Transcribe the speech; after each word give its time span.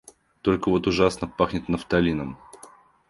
Только 0.41 0.69
вот 0.69 0.87
ужасно 0.87 1.27
пахнет 1.27 1.69
нафталином. 1.69 2.39